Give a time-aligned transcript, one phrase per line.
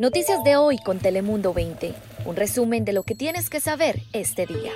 [0.00, 1.94] Noticias de hoy con Telemundo 20.
[2.24, 4.72] Un resumen de lo que tienes que saber este día.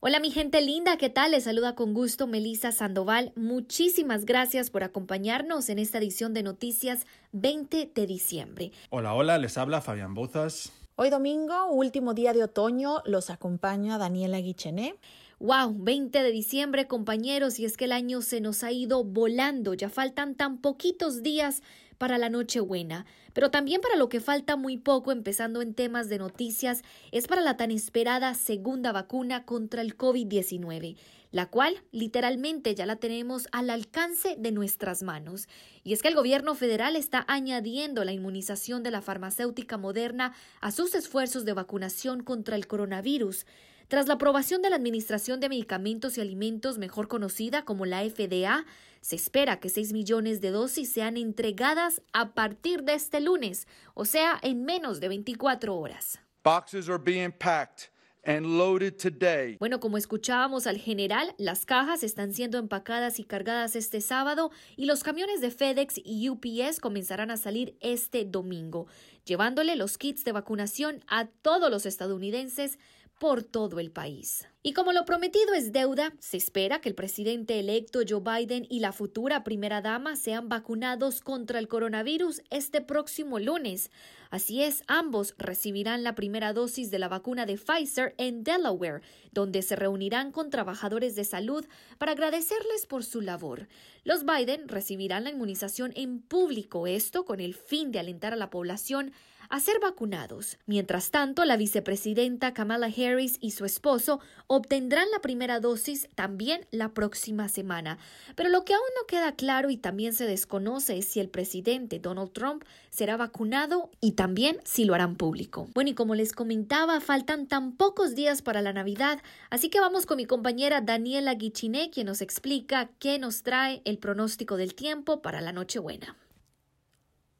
[0.00, 1.32] Hola mi gente linda, ¿qué tal?
[1.32, 3.32] Les saluda con gusto Melisa Sandoval.
[3.34, 8.72] Muchísimas gracias por acompañarnos en esta edición de Noticias 20 de diciembre.
[8.90, 10.70] Hola, hola, les habla Fabián Bozas.
[10.96, 14.94] Hoy domingo, último día de otoño, los acompaña Daniela Guichené.
[15.38, 19.74] Wow, 20 de diciembre, compañeros, y es que el año se nos ha ido volando.
[19.74, 21.62] Ya faltan tan poquitos días
[21.98, 26.18] para la Nochebuena, pero también para lo que falta muy poco, empezando en temas de
[26.18, 30.96] noticias, es para la tan esperada segunda vacuna contra el COVID-19,
[31.32, 35.48] la cual literalmente ya la tenemos al alcance de nuestras manos.
[35.84, 40.70] Y es que el gobierno federal está añadiendo la inmunización de la farmacéutica moderna a
[40.70, 43.44] sus esfuerzos de vacunación contra el coronavirus.
[43.88, 48.66] Tras la aprobación de la Administración de Medicamentos y Alimentos, mejor conocida como la FDA,
[49.00, 54.04] se espera que 6 millones de dosis sean entregadas a partir de este lunes, o
[54.04, 56.18] sea, en menos de 24 horas.
[56.42, 57.92] Boxes are being packed.
[58.28, 59.56] And loaded today.
[59.60, 64.86] Bueno, como escuchábamos al general, las cajas están siendo empacadas y cargadas este sábado y
[64.86, 68.88] los camiones de FedEx y UPS comenzarán a salir este domingo,
[69.24, 72.80] llevándole los kits de vacunación a todos los estadounidenses
[73.18, 74.46] por todo el país.
[74.62, 78.80] Y como lo prometido es deuda, se espera que el presidente electo Joe Biden y
[78.80, 83.90] la futura primera dama sean vacunados contra el coronavirus este próximo lunes.
[84.28, 89.62] Así es, ambos recibirán la primera dosis de la vacuna de Pfizer en Delaware, donde
[89.62, 91.64] se reunirán con trabajadores de salud
[91.98, 93.68] para agradecerles por su labor.
[94.04, 98.50] Los Biden recibirán la inmunización en público, esto con el fin de alentar a la
[98.50, 99.12] población
[99.48, 100.58] a ser vacunados.
[100.66, 106.94] Mientras tanto, la vicepresidenta Kamala Harris y su esposo obtendrán la primera dosis también la
[106.94, 107.98] próxima semana.
[108.34, 111.98] Pero lo que aún no queda claro y también se desconoce es si el presidente
[111.98, 115.68] Donald Trump será vacunado y también si lo harán público.
[115.74, 120.06] Bueno, y como les comentaba, faltan tan pocos días para la Navidad, así que vamos
[120.06, 125.22] con mi compañera Daniela Guichiné, quien nos explica qué nos trae el pronóstico del tiempo
[125.22, 126.16] para la Nochebuena.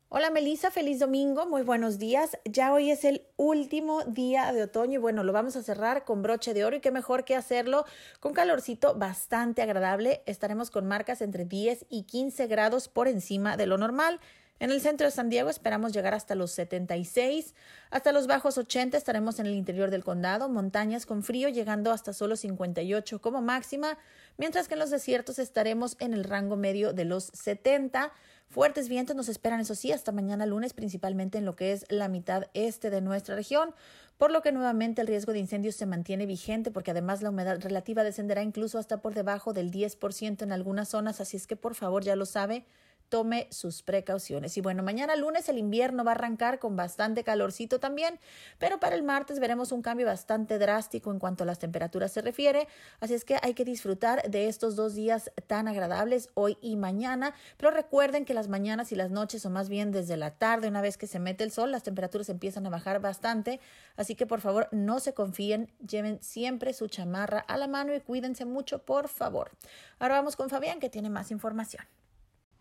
[0.09, 2.39] Hola Melissa, feliz domingo, muy buenos días.
[2.45, 6.23] Ya hoy es el último día de otoño y bueno, lo vamos a cerrar con
[6.23, 7.85] broche de oro y qué mejor que hacerlo
[8.21, 10.23] con calorcito bastante agradable.
[10.27, 14.21] Estaremos con marcas entre 10 y 15 grados por encima de lo normal.
[14.59, 17.55] En el centro de San Diego esperamos llegar hasta los 76,
[17.91, 22.15] hasta los bajos 80 estaremos en el interior del condado, montañas con frío llegando hasta
[22.15, 23.99] solo 58 como máxima,
[24.39, 28.13] mientras que en los desiertos estaremos en el rango medio de los 70.
[28.49, 32.09] Fuertes vientos nos esperan, eso sí, hasta mañana lunes, principalmente en lo que es la
[32.09, 33.75] mitad este de nuestra región,
[34.19, 37.61] por lo que nuevamente el riesgo de incendios se mantiene vigente, porque además la humedad
[37.61, 41.75] relativa descenderá incluso hasta por debajo del 10% en algunas zonas, así es que por
[41.75, 42.65] favor ya lo sabe,
[43.09, 44.57] tome sus precauciones.
[44.57, 48.19] Y bueno, mañana lunes el invierno va a arrancar con bastante calorcito también,
[48.59, 52.23] pero para el martes veremos un cambio bastante drástico en cuanto a las temperaturas se
[52.23, 52.69] refiere,
[53.01, 57.35] así es que hay que disfrutar de estos dos días tan agradables hoy y mañana,
[57.57, 60.81] pero recuerden que las mañanas y las noches, o más bien desde la tarde, una
[60.81, 63.61] vez que se mete el sol, las temperaturas empiezan a bajar bastante,
[63.97, 68.01] así que por favor no se confíen, lleven siempre su chamarra a la mano y
[68.01, 69.51] cuídense mucho, por favor.
[69.99, 71.85] Ahora vamos con Fabián que tiene más información.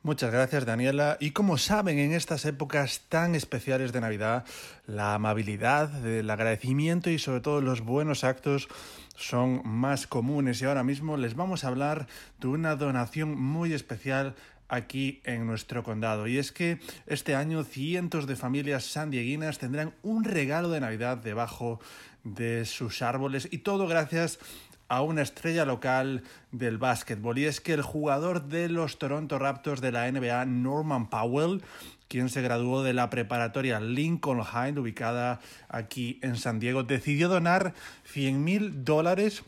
[0.06, 1.18] Muchas gracias Daniela.
[1.20, 4.46] Y como saben, en estas épocas tan especiales de Navidad,
[4.86, 8.68] la amabilidad, el agradecimiento y sobre todo los buenos actos
[9.16, 10.62] son más comunes.
[10.62, 12.06] Y ahora mismo les vamos a hablar
[12.40, 14.36] de una donación muy especial
[14.68, 16.28] aquí en nuestro condado.
[16.28, 16.78] Y es que
[17.08, 21.80] este año cientos de familias sandieguinas tendrán un regalo de Navidad debajo
[22.24, 27.38] de sus árboles y todo gracias a una estrella local del básquetbol.
[27.38, 31.62] Y es que el jugador de los Toronto Raptors de la NBA, Norman Powell,
[32.07, 37.73] quien se graduó de la preparatoria Lincoln High, ubicada aquí en San Diego, decidió donar
[38.06, 39.44] 100 mil dólares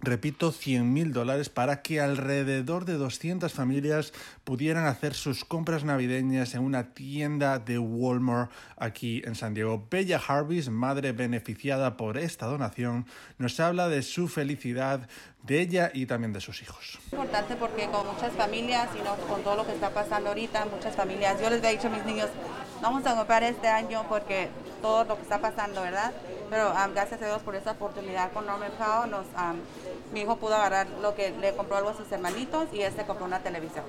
[0.00, 4.12] repito, 100 mil dólares para que alrededor de 200 familias
[4.44, 9.86] pudieran hacer sus compras navideñas en una tienda de Walmart aquí en San Diego.
[9.90, 13.06] Bella Harvis, madre beneficiada por esta donación,
[13.38, 15.08] nos habla de su felicidad,
[15.42, 16.98] de ella y también de sus hijos.
[17.06, 20.66] Es importante porque con muchas familias y no, con todo lo que está pasando ahorita,
[20.66, 22.28] muchas familias, yo les he dicho a mis niños,
[22.82, 24.48] vamos a comprar este año porque
[24.82, 26.12] todo lo que está pasando, ¿verdad?
[26.50, 29.26] Pero gracias a Dios por esa oportunidad con Norman Powell, nos,
[30.12, 33.26] mi hijo pudo agarrar lo que le compró algo a sus hermanitos y este compró
[33.26, 33.84] una televisión.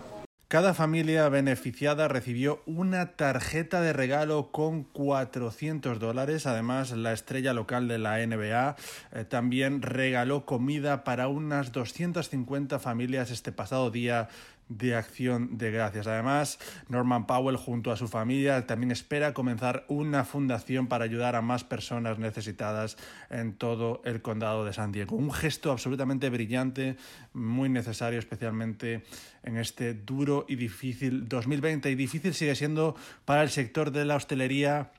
[0.49, 6.47] Cada familia beneficiada recibió una tarjeta de regalo con 400 dólares.
[6.47, 8.75] Además, la estrella local de la NBA
[9.11, 14.27] eh, también regaló comida para unas 250 familias este pasado día
[14.69, 16.07] de acción de gracias.
[16.07, 21.41] Además, Norman Powell junto a su familia también espera comenzar una fundación para ayudar a
[21.41, 22.95] más personas necesitadas
[23.29, 25.15] en todo el condado de San Diego.
[25.15, 26.97] Un gesto absolutamente brillante,
[27.33, 29.03] muy necesario especialmente
[29.43, 32.95] en este duro y difícil 2020 y difícil sigue siendo
[33.25, 34.91] para el sector de la hostelería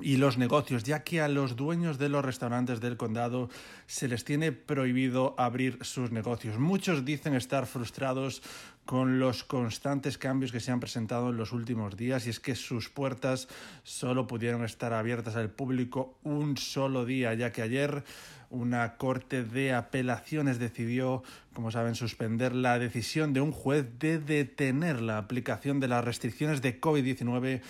[0.00, 3.48] y los negocios, ya que a los dueños de los restaurantes del condado
[3.86, 6.58] se les tiene prohibido abrir sus negocios.
[6.58, 8.42] Muchos dicen estar frustrados
[8.84, 12.54] con los constantes cambios que se han presentado en los últimos días y es que
[12.54, 13.48] sus puertas
[13.82, 18.04] solo pudieron estar abiertas al público un solo día, ya que ayer
[18.50, 21.22] una corte de apelaciones decidió,
[21.54, 26.62] como saben, suspender la decisión de un juez de detener la aplicación de las restricciones
[26.62, 27.62] de COVID-19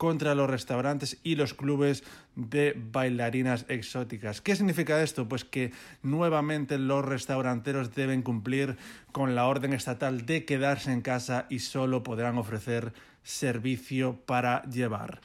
[0.00, 2.04] contra los restaurantes y los clubes
[2.34, 4.40] de bailarinas exóticas.
[4.40, 5.28] ¿Qué significa esto?
[5.28, 8.78] Pues que nuevamente los restauranteros deben cumplir
[9.12, 12.94] con la orden estatal de quedarse en casa y solo podrán ofrecer
[13.24, 15.20] servicio para llevar.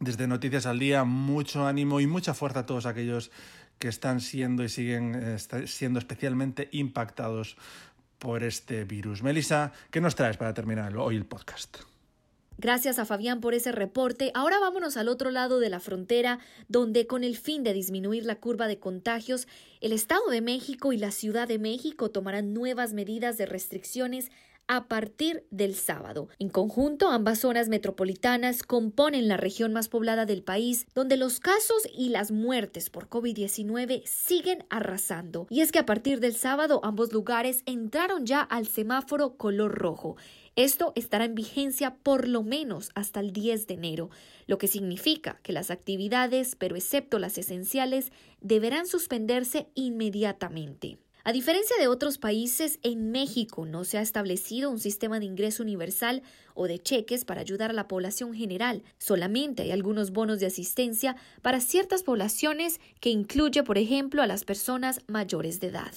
[0.00, 3.30] Desde Noticias al Día, mucho ánimo y mucha fuerza a todos aquellos
[3.78, 7.58] que están siendo y siguen eh, siendo especialmente impactados
[8.18, 9.22] por este virus.
[9.22, 11.76] Melissa, ¿qué nos traes para terminar hoy el podcast?
[12.60, 14.32] Gracias a Fabián por ese reporte.
[14.34, 18.34] Ahora vámonos al otro lado de la frontera, donde con el fin de disminuir la
[18.34, 19.46] curva de contagios,
[19.80, 24.32] el Estado de México y la Ciudad de México tomarán nuevas medidas de restricciones
[24.68, 26.28] a partir del sábado.
[26.38, 31.88] En conjunto, ambas zonas metropolitanas componen la región más poblada del país, donde los casos
[31.92, 35.46] y las muertes por COVID-19 siguen arrasando.
[35.50, 40.16] Y es que a partir del sábado ambos lugares entraron ya al semáforo color rojo.
[40.54, 44.10] Esto estará en vigencia por lo menos hasta el 10 de enero,
[44.46, 50.98] lo que significa que las actividades, pero excepto las esenciales, deberán suspenderse inmediatamente.
[51.24, 55.62] A diferencia de otros países, en México no se ha establecido un sistema de ingreso
[55.62, 56.22] universal
[56.54, 58.82] o de cheques para ayudar a la población general.
[58.98, 64.44] Solamente hay algunos bonos de asistencia para ciertas poblaciones que incluye, por ejemplo, a las
[64.44, 65.92] personas mayores de edad.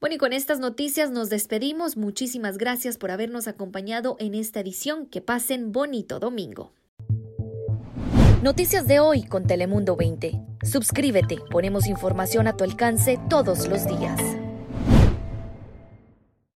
[0.00, 1.96] Bueno, y con estas noticias nos despedimos.
[1.96, 5.06] Muchísimas gracias por habernos acompañado en esta edición.
[5.06, 6.72] Que pasen bonito domingo.
[8.42, 10.38] Noticias de hoy con Telemundo 20.
[10.62, 14.20] Suscríbete, ponemos información a tu alcance todos los días.